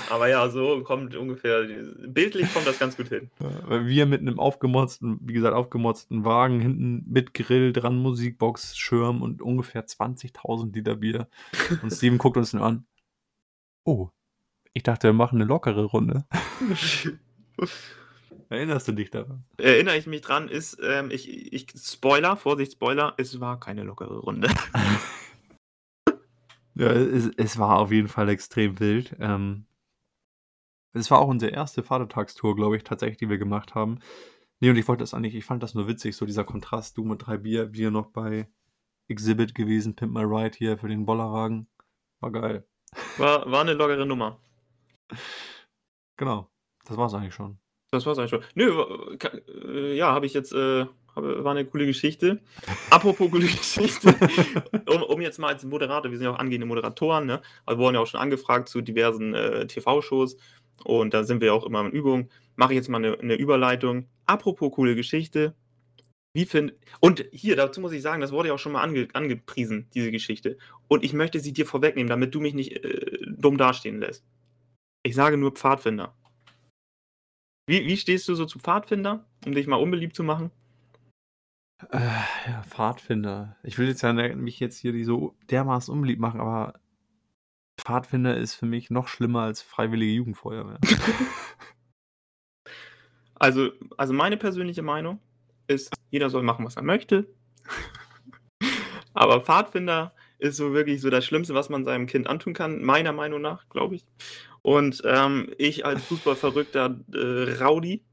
[0.08, 1.66] aber ja, so kommt ungefähr,
[2.06, 3.30] bildlich kommt das ganz gut hin.
[3.38, 9.20] Weil wir mit einem aufgemotzten, wie gesagt, aufgemotzten Wagen hinten mit Grill dran, Musikbox, Schirm
[9.20, 11.28] und ungefähr 20.000 Liter Bier.
[11.82, 12.86] Und Steven guckt uns nur an.
[13.84, 14.08] Oh,
[14.72, 16.24] ich dachte, wir machen eine lockere Runde.
[18.48, 19.44] Erinnerst du dich daran?
[19.58, 24.18] Erinnere ich mich dran, ist, ähm, ich, ich, Spoiler, Vorsicht, Spoiler, es war keine lockere
[24.18, 24.48] Runde.
[26.80, 29.14] Ja, es, es war auf jeden Fall extrem wild.
[29.20, 29.66] Ähm,
[30.94, 33.98] es war auch unsere erste Vatertagstour, glaube ich, tatsächlich, die wir gemacht haben.
[34.60, 37.04] Nee, und ich wollte das eigentlich, ich fand das nur witzig, so dieser Kontrast, du
[37.04, 38.48] mit drei Bier, wir noch bei
[39.08, 41.68] Exhibit gewesen, Pimp My Ride hier für den Bollerwagen.
[42.20, 42.66] War geil.
[43.18, 44.40] War, war eine lockere Nummer.
[46.16, 46.50] Genau.
[46.86, 47.58] Das war's eigentlich schon.
[47.90, 48.44] Das war's eigentlich schon.
[48.54, 49.16] Nö,
[49.66, 52.40] äh, ja, habe ich jetzt, äh, war eine coole Geschichte.
[52.90, 54.14] Apropos coole Geschichte,
[54.86, 57.42] um, um jetzt mal als Moderator, wir sind ja auch angehende Moderatoren, ne?
[57.66, 60.36] Also wir wurden ja auch schon angefragt zu diversen äh, TV-Shows
[60.84, 62.28] und da sind wir auch immer in Übung.
[62.56, 64.08] Mache ich jetzt mal eine, eine Überleitung.
[64.26, 65.54] Apropos coole Geschichte.
[66.32, 69.08] Wie find, und hier, dazu muss ich sagen, das wurde ja auch schon mal ange,
[69.14, 70.58] angepriesen, diese Geschichte.
[70.86, 74.24] Und ich möchte sie dir vorwegnehmen, damit du mich nicht äh, dumm dastehen lässt.
[75.02, 76.14] Ich sage nur Pfadfinder.
[77.66, 80.50] Wie, wie stehst du so zu Pfadfinder, um dich mal unbeliebt zu machen?
[81.90, 83.56] Äh, ja, Pfadfinder.
[83.62, 86.74] Ich will jetzt ja mich jetzt hier die so dermaßen unbeliebt machen, aber
[87.78, 90.78] Pfadfinder ist für mich noch schlimmer als freiwillige Jugendfeuerwehr.
[93.40, 95.18] Also, also meine persönliche Meinung
[95.66, 97.26] ist, jeder soll machen, was er möchte.
[99.14, 103.12] Aber Pfadfinder ist so wirklich so das Schlimmste, was man seinem Kind antun kann, meiner
[103.12, 104.04] Meinung nach, glaube ich.
[104.62, 108.04] Und ähm, ich als fußballverrückter äh, Rowdy,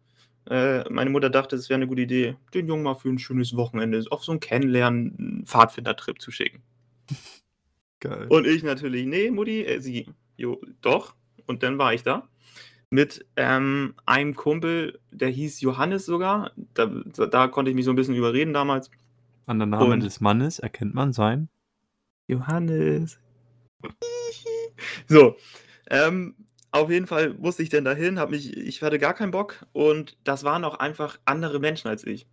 [0.49, 3.55] äh, meine Mutter dachte, es wäre eine gute Idee, den Jungen mal für ein schönes
[3.55, 6.63] Wochenende auf so einen Kennenlernen Pfadfinder-Trip zu schicken.
[7.99, 8.27] Geil.
[8.29, 11.15] Und ich natürlich, nee, Mutti, äh, sie, jo, doch.
[11.45, 12.27] Und dann war ich da
[12.89, 16.51] mit ähm, einem Kumpel, der hieß Johannes sogar.
[16.73, 18.89] Da, da, da konnte ich mich so ein bisschen überreden damals.
[19.45, 21.49] An der Name Und- des Mannes erkennt man sein.
[22.27, 23.19] Johannes.
[25.07, 25.35] so,
[25.89, 26.35] ähm,
[26.77, 30.17] auf jeden Fall musste ich denn dahin, hab mich, ich hatte gar keinen Bock und
[30.23, 32.27] das waren auch einfach andere Menschen als ich.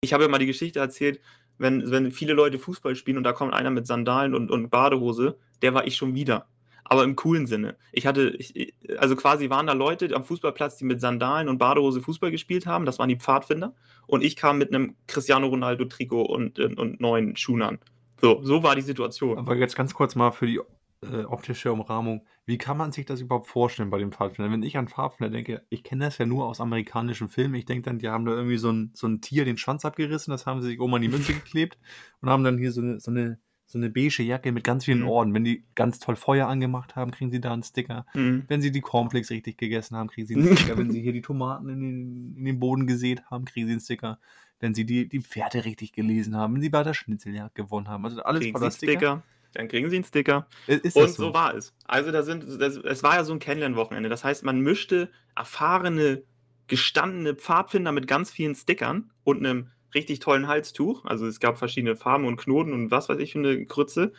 [0.00, 1.20] Ich habe ja mal die Geschichte erzählt,
[1.58, 5.38] wenn, wenn viele Leute Fußball spielen und da kommt einer mit Sandalen und, und Badehose,
[5.62, 6.46] der war ich schon wieder.
[6.84, 7.76] Aber im coolen Sinne.
[7.92, 12.00] Ich hatte, ich, also quasi waren da Leute am Fußballplatz, die mit Sandalen und Badehose
[12.00, 12.84] Fußball gespielt haben.
[12.84, 13.74] Das waren die Pfadfinder.
[14.06, 17.78] Und ich kam mit einem Cristiano Ronaldo Trikot und, und, und neuen Schuhen an.
[18.20, 19.38] So, so war die Situation.
[19.38, 20.60] Aber jetzt ganz kurz mal für die
[21.02, 22.24] äh, optische Umrahmung.
[22.46, 24.52] Wie kann man sich das überhaupt vorstellen bei den Pfadfindern?
[24.52, 27.54] Wenn ich an Pfadfinder denke, ich kenne das ja nur aus amerikanischen Filmen.
[27.54, 30.30] Ich denke dann, die haben da irgendwie so ein, so ein Tier den Schwanz abgerissen,
[30.30, 31.78] das haben sie sich oben an die Münze geklebt
[32.20, 35.00] und haben dann hier so eine, so eine, so eine beige Jacke mit ganz vielen
[35.00, 35.08] Mhm.
[35.08, 35.34] Orden.
[35.34, 38.06] Wenn die ganz toll Feuer angemacht haben, kriegen sie da einen Sticker.
[38.14, 38.44] Mhm.
[38.46, 40.76] Wenn sie die Cornflakes richtig gegessen haben, kriegen sie einen Sticker.
[40.78, 43.80] Wenn sie hier die Tomaten in den, in den Boden gesät haben, kriegen sie einen
[43.80, 44.18] Sticker.
[44.60, 48.04] Wenn sie die, die Pferde richtig gelesen haben, wenn sie bei der Schnitzeljagd gewonnen haben.
[48.04, 49.22] Also alles Kriegen voller einen Sticker.
[49.54, 50.46] Dann kriegen Sie einen Sticker.
[50.66, 51.34] Ist Und das so?
[51.34, 51.74] war es.
[51.84, 54.08] Also da sind, das, es war ja so ein Kennenlernwochenende.
[54.08, 56.22] Das heißt, man mischte erfahrene,
[56.68, 61.04] gestandene Pfadfinder mit ganz vielen Stickern und einem richtig tollen Halstuch.
[61.04, 64.12] Also es gab verschiedene Farben und Knoten und was weiß ich für eine Krütze.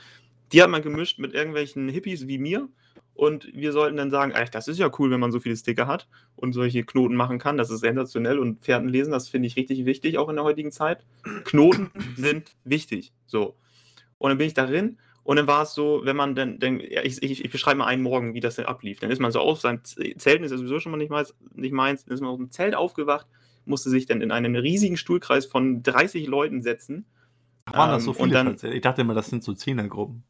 [0.52, 2.70] Die hat man gemischt mit irgendwelchen Hippies wie mir.
[3.16, 5.86] Und wir sollten dann sagen, ey, das ist ja cool, wenn man so viele Sticker
[5.86, 7.58] hat und solche Knoten machen kann.
[7.58, 10.72] Das ist sensationell und Pferden lesen, das finde ich richtig wichtig, auch in der heutigen
[10.72, 11.06] Zeit.
[11.44, 13.14] Knoten sind wichtig.
[13.28, 13.56] So.
[14.18, 17.24] Und dann bin ich darin und dann war es so, wenn man dann, dann ich,
[17.24, 19.00] ich, ich, beschreibe mal einen Morgen, wie das denn ablief.
[19.00, 21.72] Dann ist man so auf seinem Zelt, ist ja sowieso schon mal nicht, meins, nicht
[21.72, 23.28] meins, dann ist man auf dem Zelt aufgewacht,
[23.66, 27.06] musste sich dann in einen riesigen Stuhlkreis von 30 Leuten setzen.
[27.72, 28.32] Waren das so ähm, viele?
[28.32, 30.24] Dann, ich dachte immer, das sind so Zehnergruppen.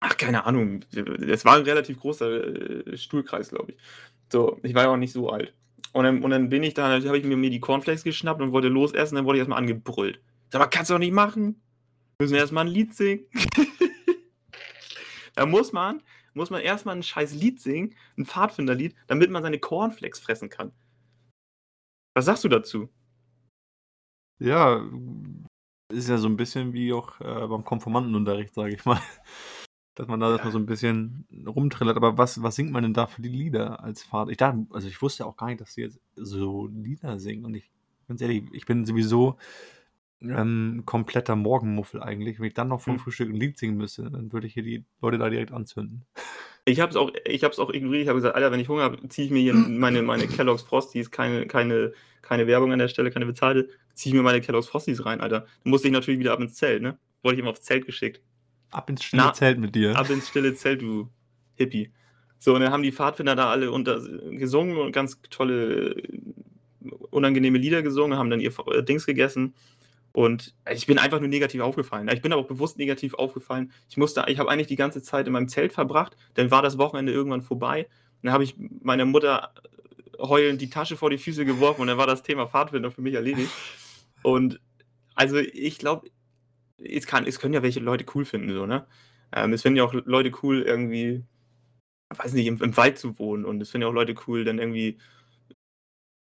[0.00, 0.82] Ach, keine Ahnung.
[1.28, 3.78] Es war ein relativ großer äh, Stuhlkreis, glaube ich.
[4.32, 5.52] So, ich war ja auch nicht so alt.
[5.92, 8.68] Und dann, und dann bin ich da, habe ich mir die Cornflakes geschnappt und wollte
[8.68, 10.20] losessen, dann wurde ich erstmal angebrüllt.
[10.50, 11.60] Sag mal, kannst du doch nicht machen.
[12.18, 13.26] Müssen wir erstmal ein Lied singen.
[15.40, 16.02] da muss man,
[16.34, 20.70] muss man erstmal ein scheiß Lied singen, ein Pfadfinderlied, damit man seine Cornflakes fressen kann.
[22.14, 22.90] Was sagst du dazu?
[24.38, 24.86] Ja,
[25.90, 29.00] ist ja so ein bisschen wie auch äh, beim Konformantenunterricht, sage ich mal
[29.94, 30.50] dass man da ja.
[30.50, 31.96] so ein bisschen rumtrillert.
[31.96, 34.30] Aber was, was singt man denn da für die Lieder als Vater?
[34.30, 37.46] Ich dachte, also ich wusste auch gar nicht, dass sie jetzt so Lieder singen.
[37.46, 37.70] Und ich,
[38.08, 39.38] ganz ehrlich, ich bin sowieso
[40.22, 42.38] ähm, kompletter Morgenmuffel eigentlich.
[42.38, 43.00] Wenn ich dann noch vom hm.
[43.00, 46.04] Frühstück ein Lied singen müsste, dann würde ich hier die Leute da direkt anzünden.
[46.66, 48.02] Ich habe es auch, ich hab's auch ignoriert.
[48.02, 50.62] Ich habe gesagt, Alter, wenn ich Hunger habe, ziehe ich mir hier meine, meine Kellogg's
[50.62, 54.68] Frosties, keine, keine, keine Werbung an der Stelle, keine bezahlte, ziehe ich mir meine Kellogg's
[54.68, 55.40] Frosties rein, Alter.
[55.64, 56.98] Dann musste ich natürlich wieder ab ins Zelt, ne?
[57.22, 58.20] Wurde ich immer aufs Zelt geschickt.
[58.70, 59.96] Ab ins stille Na, Zelt mit dir.
[59.96, 61.08] Ab ins stille Zelt, du
[61.54, 61.92] Hippie.
[62.38, 66.02] So, und dann haben die Pfadfinder da alle unter, gesungen und ganz tolle,
[67.10, 69.54] unangenehme Lieder gesungen, haben dann ihr äh, Dings gegessen.
[70.12, 72.08] Und ich bin einfach nur negativ aufgefallen.
[72.12, 73.72] Ich bin aber auch bewusst negativ aufgefallen.
[73.88, 76.16] Ich musste, ich habe eigentlich die ganze Zeit in meinem Zelt verbracht.
[76.34, 77.88] Dann war das Wochenende irgendwann vorbei.
[78.22, 79.54] Dann habe ich meiner Mutter
[80.18, 83.14] heulend die Tasche vor die Füße geworfen und dann war das Thema Pfadfinder für mich
[83.14, 83.50] erledigt.
[84.22, 84.60] Und
[85.14, 86.10] also ich glaube,
[86.78, 88.86] es, es können ja welche Leute cool finden, so, ne?
[89.32, 91.24] Ähm, es finden ja auch Leute cool, irgendwie,
[92.10, 94.58] weiß nicht, im, im Wald zu wohnen und es finden ja auch Leute cool, dann
[94.58, 94.98] irgendwie,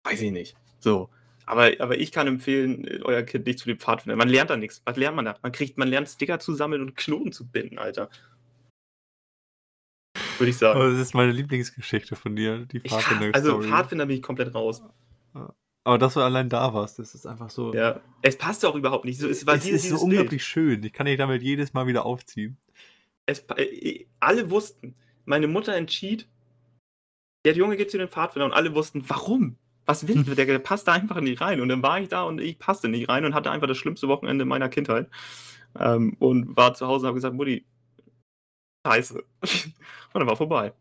[0.05, 1.11] weiß ich nicht, so.
[1.47, 4.19] Aber, aber ich kann empfehlen, euer Kind nicht zu den Pfadfindern.
[4.19, 4.83] Man lernt da nichts.
[4.85, 5.39] Was lernt man da?
[5.43, 8.09] Man kriegt, man lernt Sticker zu sammeln und Knoten zu binden, Alter.
[10.39, 10.79] Würde ich sagen.
[10.81, 13.27] Das ist meine Lieblingsgeschichte von dir, die Pfadfinder.
[13.27, 14.83] Ja, also Pfadfinder bin ich komplett raus.
[15.87, 17.75] Aber dass du allein da warst, das ist einfach so.
[17.75, 19.21] Ja, es passt auch überhaupt nicht.
[19.21, 20.43] es war es dieses, ist so unglaublich Bild.
[20.43, 20.83] schön.
[20.83, 22.57] Ich kann dich damit jedes Mal wieder aufziehen.
[23.27, 24.95] Es, äh, alle wussten,
[25.27, 26.27] meine Mutter entschied,
[27.45, 29.59] der Junge geht zu den Pfadfindern und alle wussten, warum?
[29.87, 30.47] Was will der?
[30.47, 31.61] Der passt da einfach nicht rein.
[31.61, 34.09] Und dann war ich da und ich passte nicht rein und hatte einfach das schlimmste
[34.09, 35.09] Wochenende meiner Kindheit.
[35.79, 37.67] Ähm, und war zu Hause und habe gesagt, Mutti,
[38.87, 39.15] scheiße.
[39.41, 39.75] und
[40.15, 40.73] dann war vorbei.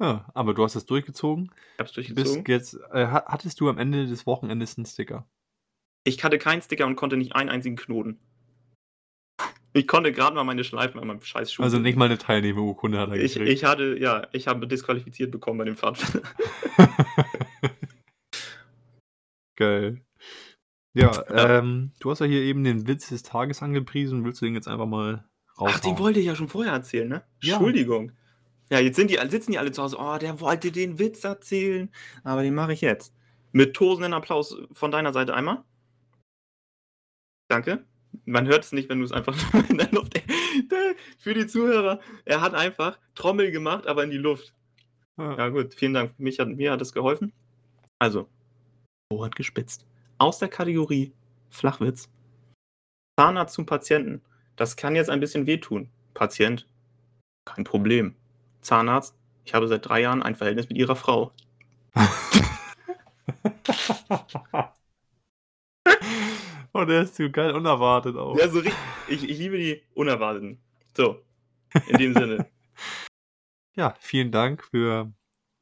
[0.00, 1.50] Ja, aber du hast es durchgezogen.
[1.74, 2.44] Ich hab's durchgezogen.
[2.44, 5.26] Bist jetzt, äh, hattest du am Ende des Wochenendes einen Sticker?
[6.04, 8.18] Ich hatte keinen Sticker und konnte nicht einen einzigen Knoten.
[9.74, 11.62] Ich konnte gerade mal meine Schleifen an meinem scheiß Schuh.
[11.62, 13.52] Also nicht mal eine Teilnehmerurkunde hat er ich, gekriegt.
[13.52, 16.26] Ich hatte, ja, ich habe disqualifiziert bekommen bei dem Pfadfinder.
[19.58, 20.00] Geil.
[20.94, 21.58] Ja, ja.
[21.58, 24.24] Ähm, du hast ja hier eben den Witz des Tages angepriesen.
[24.24, 25.72] Willst du den jetzt einfach mal raushauen?
[25.74, 27.24] Ach, den wollte ich ja schon vorher erzählen, ne?
[27.42, 27.54] Ja.
[27.54, 28.12] Entschuldigung.
[28.70, 29.96] Ja, jetzt sind die, sitzen die alle zu Hause.
[29.98, 31.90] Oh, der wollte den Witz erzählen.
[32.22, 33.12] Aber den mache ich jetzt.
[33.50, 35.64] Mit tosenden Applaus von deiner Seite einmal.
[37.48, 37.84] Danke.
[38.26, 39.36] Man hört es nicht, wenn du es einfach
[39.68, 40.22] in der Luft.
[41.18, 44.54] Für die Zuhörer, er hat einfach Trommel gemacht, aber in die Luft.
[45.16, 46.16] Ja, ja gut, vielen Dank.
[46.20, 47.32] Mich hat, mir hat es geholfen.
[47.98, 48.28] Also,
[49.10, 49.86] Ohr hat gespitzt.
[50.18, 51.14] Aus der Kategorie
[51.48, 52.10] Flachwitz.
[53.18, 54.20] Zahnarzt zum Patienten.
[54.56, 55.88] Das kann jetzt ein bisschen wehtun.
[56.12, 56.68] Patient,
[57.46, 58.14] kein Problem.
[58.60, 61.32] Zahnarzt, ich habe seit drei Jahren ein Verhältnis mit ihrer Frau.
[66.74, 68.36] oh, der ist so geil unerwartet auch.
[68.36, 68.76] Ja, so richtig.
[69.08, 70.60] Ich, ich liebe die Unerwarteten.
[70.94, 71.24] So,
[71.86, 72.46] in dem Sinne.
[73.74, 75.12] Ja, vielen Dank für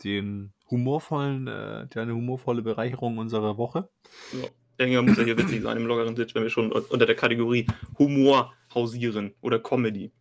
[0.02, 3.88] den humorvollen, äh, eine humorvolle Bereicherung unserer Woche.
[4.32, 4.48] Ja,
[4.78, 7.66] irgendwann muss ja hier witzig sein im lockeren Sitz, wenn wir schon unter der Kategorie
[7.98, 10.12] Humor hausieren oder Comedy.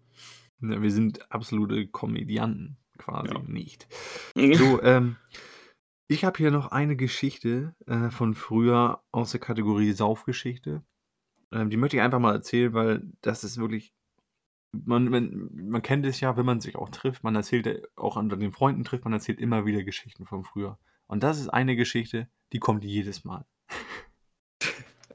[0.62, 3.42] Ja, wir sind absolute Komödianten, quasi ja.
[3.48, 3.88] nicht.
[4.36, 5.18] So, ähm,
[6.08, 10.84] ich habe hier noch eine Geschichte äh, von früher aus der Kategorie Saufgeschichte.
[11.52, 13.94] Ähm, die möchte ich einfach mal erzählen, weil das ist wirklich.
[14.86, 18.30] Man, man, man kennt es ja, wenn man sich auch trifft, man erzählt auch an
[18.30, 20.78] den Freunden trifft, man erzählt immer wieder Geschichten von früher.
[21.08, 23.46] Und das ist eine Geschichte, die kommt jedes Mal.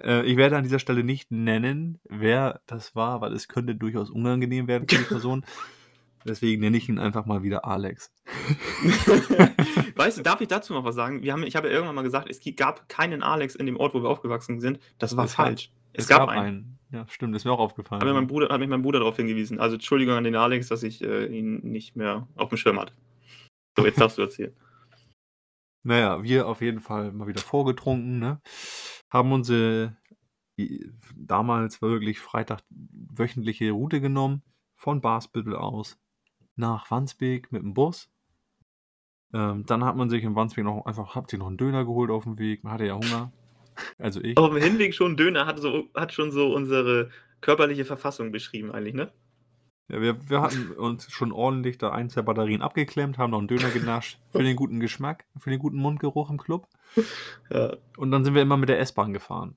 [0.02, 4.08] Äh, ich werde an dieser Stelle nicht nennen, wer das war, weil es könnte durchaus
[4.08, 5.44] unangenehm werden für die Person.
[6.24, 8.12] Deswegen nenne ich ihn einfach mal wieder Alex.
[9.96, 11.22] weißt du, darf ich dazu noch was sagen?
[11.22, 13.94] Wir haben, ich habe ja irgendwann mal gesagt, es gab keinen Alex in dem Ort,
[13.94, 14.80] wo wir aufgewachsen sind.
[14.98, 15.72] Das war das falsch.
[15.92, 16.44] Es, gab, einen.
[16.44, 16.78] einen.
[16.92, 18.00] Ja, stimmt, ist mir auch aufgefallen.
[18.00, 18.20] Hat, mir ja.
[18.20, 19.60] mein Bruder, hat mich mein Bruder darauf hingewiesen.
[19.60, 22.94] Also Entschuldigung an den Alex, dass ich äh, ihn nicht mehr auf dem Schirm hatte.
[23.76, 24.54] So, jetzt darfst du erzählen.
[25.82, 28.42] Naja, wir auf jeden Fall mal wieder vorgetrunken, ne?
[29.08, 29.96] Haben unsere
[30.58, 34.42] i- damals wirklich Freitag wöchentliche Route genommen,
[34.76, 35.98] von Basbüttel aus
[36.54, 38.10] nach Wandsbek mit dem Bus.
[39.32, 42.10] Ähm, dann hat man sich in Wandsbek noch einfach, habt ihr noch einen Döner geholt
[42.10, 43.32] auf dem Weg, man hatte ja Hunger.
[43.98, 44.36] Also ich.
[44.36, 48.94] Auf dem Hinweg schon Döner hat, so, hat schon so unsere körperliche Verfassung beschrieben, eigentlich,
[48.94, 49.12] ne?
[49.88, 53.48] Ja, wir, wir hatten uns schon ordentlich da ein, zwei Batterien abgeklemmt, haben noch einen
[53.48, 56.68] Döner genascht für den guten Geschmack, für den guten Mundgeruch im Club.
[57.50, 57.76] Ja.
[57.96, 59.56] Und dann sind wir immer mit der S-Bahn gefahren.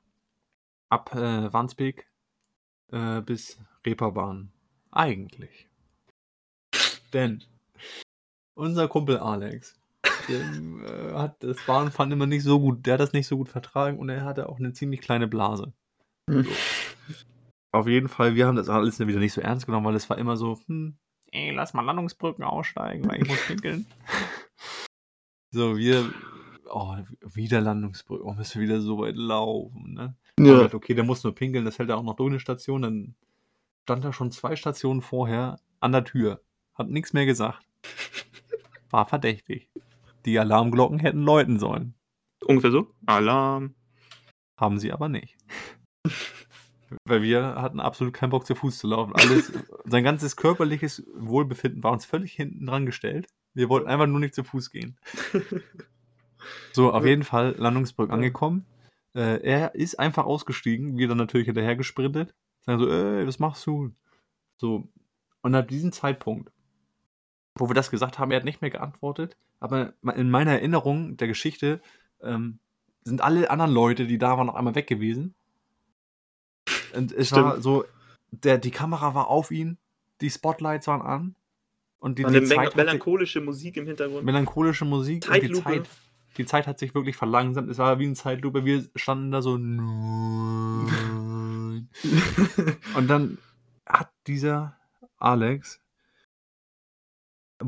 [0.89, 2.07] Ab äh, Wandsbek
[2.91, 4.51] äh, bis Reeperbahn.
[4.91, 5.67] Eigentlich.
[7.11, 7.43] Denn
[8.55, 9.79] unser Kumpel Alex,
[10.27, 13.49] dem, äh, hat das Bahnfahren immer nicht so gut, der hat das nicht so gut
[13.49, 15.73] vertragen und er hatte auch eine ziemlich kleine Blase.
[16.29, 16.47] Hm.
[17.71, 20.17] Auf jeden Fall, wir haben das alles wieder nicht so ernst genommen, weil es war
[20.17, 20.97] immer so, hm,
[21.31, 23.85] ey, lass mal Landungsbrücken aussteigen, weil ich muss pinkeln.
[25.51, 26.13] so, wir,
[26.69, 26.95] oh,
[27.33, 30.15] wieder Landungsbrücken, oh, müssen wir wieder so weit laufen, ne?
[30.39, 30.57] Ja.
[30.57, 33.15] Gedacht, okay, der muss nur pinkeln, das hält er auch noch durch eine Station, dann
[33.83, 36.41] stand er schon zwei Stationen vorher an der Tür,
[36.75, 37.65] hat nichts mehr gesagt.
[38.89, 39.69] War verdächtig.
[40.25, 41.95] Die Alarmglocken hätten läuten sollen,
[42.45, 42.93] Ungefähr so.
[43.05, 43.75] Alarm.
[44.57, 45.37] haben sie aber nicht.
[47.05, 49.13] Weil wir hatten absolut keinen Bock zu Fuß zu laufen.
[49.15, 49.51] Alles,
[49.85, 53.27] sein ganzes körperliches Wohlbefinden war uns völlig hinten dran gestellt.
[53.53, 54.97] Wir wollten einfach nur nicht zu Fuß gehen.
[56.73, 58.65] So, auf jeden Fall Landungsbrück angekommen.
[59.15, 62.35] Äh, er ist einfach ausgestiegen, wir dann natürlich hinterher gesprintet.
[62.65, 63.91] Sagen so, ey, was machst du?
[64.57, 64.89] So,
[65.41, 66.51] und ab diesem Zeitpunkt,
[67.55, 71.27] wo wir das gesagt haben, er hat nicht mehr geantwortet, aber in meiner Erinnerung der
[71.27, 71.81] Geschichte
[72.21, 72.59] ähm,
[73.03, 75.35] sind alle anderen Leute, die da waren, noch einmal weg gewesen.
[76.95, 77.45] Und es Stimmt.
[77.45, 77.85] war so,
[78.31, 79.77] der, die Kamera war auf ihn,
[80.21, 81.35] die Spotlights waren an
[81.99, 84.25] und die, die Zeit sich, melancholische Musik im Hintergrund.
[84.25, 85.63] melancholische Musik und die Zeitlupe.
[85.63, 85.89] Zeit,
[86.37, 87.69] die Zeit hat sich wirklich verlangsamt.
[87.69, 88.65] Es war wie eine Zeitlupe.
[88.65, 89.53] Wir standen da so.
[89.53, 91.87] Und
[93.07, 93.37] dann
[93.85, 94.75] hat dieser
[95.17, 95.82] Alex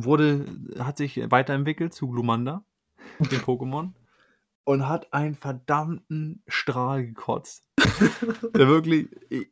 [0.03, 0.45] wurde,
[0.79, 2.63] hat sich weiterentwickelt zu Glumanda,
[3.19, 3.93] dem Pokémon,
[4.63, 7.69] und hat einen verdammten Strahl gekotzt.
[8.55, 9.47] Der wirklich, ich,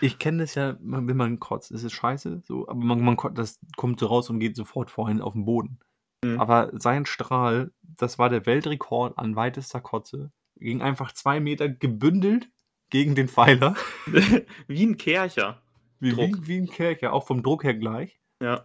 [0.00, 3.58] ich kenne das ja, wenn man kotzt, ist es scheiße, so, aber man, man das
[3.76, 5.80] kommt so raus und geht sofort vorhin auf den Boden.
[6.24, 6.40] Mhm.
[6.40, 12.50] Aber sein Strahl, das war der Weltrekord an weitester Kotze, ging einfach zwei Meter gebündelt
[12.90, 13.74] gegen den Pfeiler,
[14.66, 15.62] Wie ein Kercher.
[16.00, 18.18] wie, wie, wie ein Kerker, auch vom Druck her gleich.
[18.42, 18.64] Ja.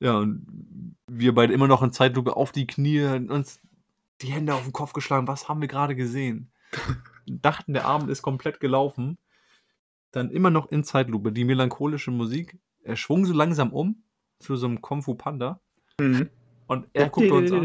[0.00, 3.60] Ja, und wir beide immer noch in Zeitlupe auf die Knie, uns
[4.20, 5.28] die Hände auf den Kopf geschlagen.
[5.28, 6.50] Was haben wir gerade gesehen?
[7.26, 9.18] Dachten, der Abend ist komplett gelaufen.
[10.12, 12.58] Dann immer noch in Zeitlupe die melancholische Musik.
[12.82, 14.02] Er schwung so langsam um
[14.38, 15.60] zu so einem Kung Fu Panda.
[16.00, 16.30] Mhm.
[16.68, 17.64] Und er guckte uns an.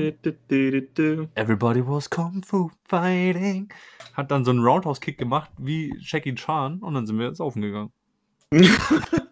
[1.36, 3.72] Everybody was Kung Fu fighting.
[4.14, 7.92] Hat dann so einen Roundhouse-Kick gemacht wie Jackie Chan und dann sind wir saufen gegangen.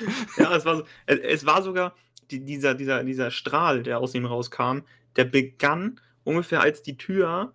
[0.36, 1.94] ja, es war, so, es, es war sogar
[2.30, 4.80] die, dieser, dieser, dieser Strahl, der aus ihm rauskam,
[5.16, 7.52] der begann ungefähr als die Tür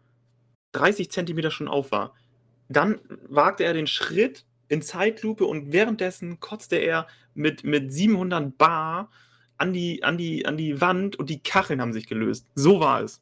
[0.74, 2.14] 30 Zentimeter schon auf war.
[2.70, 9.12] Dann wagte er den Schritt in Zeitlupe und währenddessen kotzte er mit, mit 700 Bar
[9.58, 12.48] an die, an, die, an die Wand und die Kacheln haben sich gelöst.
[12.56, 13.22] So war es.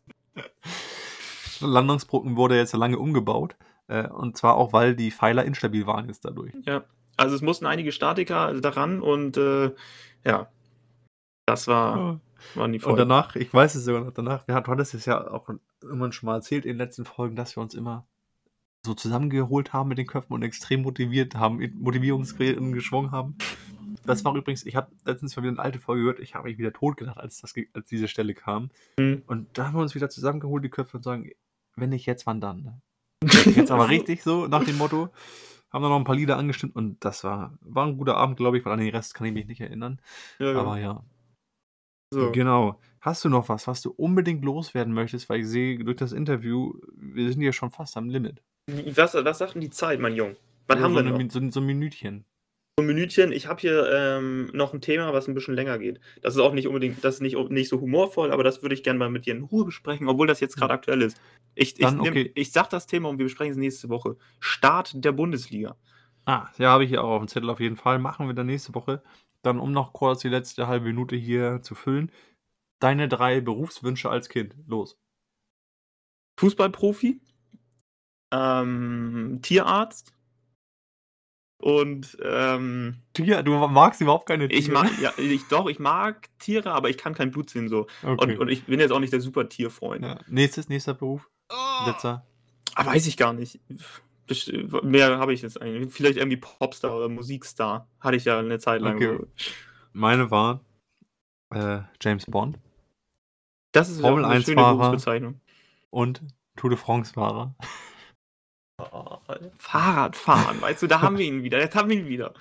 [1.60, 3.56] Landungsbrücken wurde jetzt lange umgebaut.
[3.88, 6.54] Äh, und zwar auch, weil die Pfeiler instabil waren jetzt dadurch.
[6.66, 6.86] Ja,
[7.18, 9.72] also es mussten einige Statiker daran und äh,
[10.26, 10.50] ja,
[11.46, 12.20] das war,
[12.56, 12.98] waren die Und Folgen.
[12.98, 15.50] danach, ich weiß es sogar noch danach, wir hatten, es ja auch
[15.82, 18.06] irgendwann schon mal erzählt in den letzten Folgen, dass wir uns immer
[18.86, 23.38] so zusammengeholt haben mit den Köpfen und extrem motiviert haben, Motivierungsreden geschwungen haben.
[24.06, 26.58] Das war übrigens, ich habe letztens mal wieder eine alte Folge gehört, ich habe mich
[26.58, 28.72] wieder tot gedacht, als, das, als diese Stelle kam.
[28.98, 29.22] Mhm.
[29.28, 31.30] Und da haben wir uns wieder zusammengeholt, die Köpfe, und sagen,
[31.76, 32.82] wenn nicht jetzt, wann dann?
[33.56, 35.10] Jetzt aber richtig so, nach dem Motto.
[35.72, 38.58] Haben dann noch ein paar Lieder angestimmt und das war, war ein guter Abend, glaube
[38.58, 40.00] ich, weil an den Rest kann ich mich nicht erinnern.
[40.40, 40.54] Ja.
[40.60, 41.04] Aber ja,
[42.14, 42.32] so.
[42.32, 42.80] Genau.
[43.00, 45.30] Hast du noch was, was du unbedingt loswerden möchtest?
[45.30, 48.42] Weil ich sehe durch das Interview, wir sind ja schon fast am Limit.
[48.68, 50.36] Was, was sagt denn die Zeit, mein Junge?
[50.68, 51.18] Was Ja, haben so wir eine noch?
[51.18, 52.26] Min- So, so ein Minütchen.
[52.78, 53.32] So ein Minütchen.
[53.32, 56.00] Ich habe hier ähm, noch ein Thema, was ein bisschen länger geht.
[56.22, 58.84] Das ist auch nicht unbedingt, das ist nicht, nicht so humorvoll, aber das würde ich
[58.84, 61.20] gerne mal mit dir in Ruhe besprechen, obwohl das jetzt gerade aktuell ist.
[61.54, 62.32] Ich, ich, Dann, nehm, okay.
[62.34, 64.16] ich sag das Thema und wir besprechen es nächste Woche.
[64.40, 65.76] Start der Bundesliga.
[66.26, 68.00] Ah, ja, habe ich hier auch auf dem Zettel auf jeden Fall.
[68.00, 69.04] Machen wir dann nächste Woche.
[69.42, 72.12] Dann, um noch kurz die letzte halbe Minute hier zu füllen.
[72.80, 74.56] Deine drei Berufswünsche als Kind.
[74.68, 74.98] Los.
[76.40, 77.22] Fußballprofi,
[78.32, 80.14] ähm, Tierarzt.
[81.62, 84.60] Und ähm, Tier, du magst überhaupt keine Tiere.
[84.60, 87.88] ich mag, ja, ich doch, ich mag Tiere, aber ich kann kein Blut sehen so.
[88.04, 88.34] Okay.
[88.34, 90.04] Und, und ich bin jetzt auch nicht der super Tierfreund.
[90.04, 90.20] ja.
[90.28, 91.30] Nächstes, nächster Beruf.
[91.50, 92.26] Oh, Letzter.
[92.76, 93.60] ah, weiß ich gar nicht.
[94.84, 95.94] Mehr habe ich jetzt eigentlich.
[95.94, 97.88] Vielleicht irgendwie Popstar oder Musikstar.
[98.00, 98.96] Hatte ich ja eine Zeit lang.
[98.96, 99.20] Okay.
[99.94, 100.62] Meine war
[101.54, 102.58] äh, James Bond
[103.74, 104.78] Das ist Formel eine 1 schöne Fahrer.
[104.78, 105.42] Berufsbezeichnung.
[105.90, 106.22] und
[106.56, 107.56] Tour de France-Fahrer.
[109.58, 111.60] Fahrradfahren, weißt du, da haben wir ihn wieder.
[111.60, 112.34] Jetzt haben wir ihn wieder.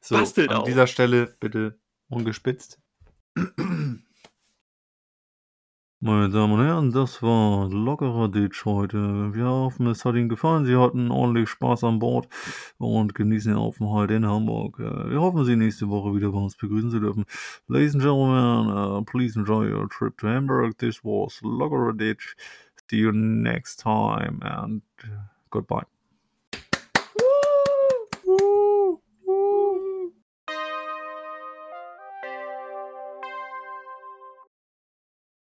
[0.00, 0.64] So, Bastelt an auch.
[0.64, 2.80] dieser Stelle bitte ungespitzt.
[6.00, 9.34] Meine Damen und Herren, das war lockerer Ditch heute.
[9.34, 10.66] Wir hoffen, es hat Ihnen gefallen.
[10.66, 12.28] Sie hatten ordentlich Spaß an Bord
[12.78, 14.78] und genießen den Aufenthalt in Hamburg.
[14.78, 17.24] Äh, Wir hoffen, Sie nächste Woche wieder bei uns begrüßen zu dürfen.
[17.66, 20.76] Ladies and gentlemen, uh, please enjoy your trip to Hamburg.
[20.78, 22.36] This was lockerer Ditch.
[22.88, 24.82] See you next time and
[25.56, 25.95] goodbye.